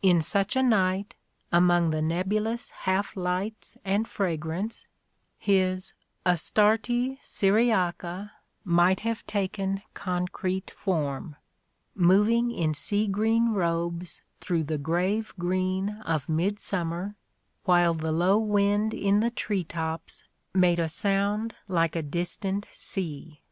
[0.00, 1.16] In such a night,
[1.50, 4.86] among the nebulous half lights and fragrance,
[5.40, 5.92] his
[6.24, 8.30] Astarte Syriaca
[8.62, 11.34] might have taken concrete form:
[11.96, 17.16] moving in sea green robes through the grave green of mid summer,
[17.64, 20.22] while the low wind in the tree tops
[20.54, 23.42] made a sound like a distant sea.